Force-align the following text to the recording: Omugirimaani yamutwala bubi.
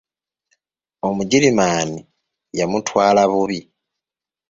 Omugirimaani 1.07 1.99
yamutwala 2.59 3.21
bubi. 3.31 3.59